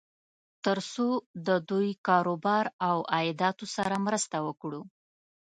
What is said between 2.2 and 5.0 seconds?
و بار او عایداتو سره مرسته وکړو.